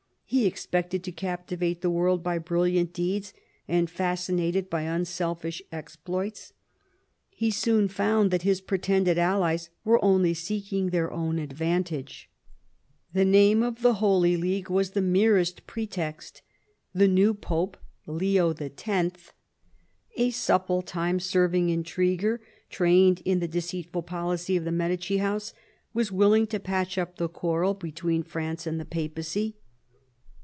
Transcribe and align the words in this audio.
He 0.33 0.45
expected 0.47 1.03
to 1.03 1.11
captivate 1.11 1.81
the 1.81 1.89
world 1.89 2.23
by 2.23 2.37
brilliant 2.37 2.93
deeds, 2.93 3.33
and 3.67 3.89
fascinate 3.89 4.55
it 4.55 4.69
by 4.69 4.83
unselfish 4.83 5.61
exploits. 5.73 6.53
He 7.29 7.51
soon 7.51 7.89
found 7.89 8.31
that 8.31 8.43
hig^^retend^d 8.43 9.17
allies 9.17 9.71
were 9.83 10.01
only 10.01 10.33
s^e^ing 10.33 10.91
their 10.91 11.11
own 11.11 11.35
advantaga 11.35 12.27
The 13.11 13.25
name 13.25 13.61
of 13.61 13.81
the 13.81 13.95
"Holy 13.95 14.37
League" 14.37 14.69
was 14.69 14.91
the 14.91 15.01
merest 15.01 15.67
pretext 15.67 16.41
The 16.93 17.09
new 17.09 17.33
Pope, 17.33 17.75
Leo 18.07 18.53
X., 18.57 19.33
a 20.15 20.29
supple 20.29 20.81
time 20.81 21.19
serving 21.19 21.67
intriguer, 21.69 22.39
trained 22.69 23.21
in 23.25 23.41
the 23.41 23.49
deceitful 23.49 24.03
policy 24.03 24.55
of 24.55 24.63
the 24.63 24.71
Medici 24.71 25.17
House, 25.17 25.53
was 25.93 26.09
willing 26.09 26.47
to 26.47 26.57
patch 26.61 26.97
up 26.97 27.17
the 27.17 27.27
quarrel 27.27 27.73
between 27.73 28.23
France 28.23 28.65
and 28.65 28.79
the 28.79 28.85
Papacy. 28.85 29.57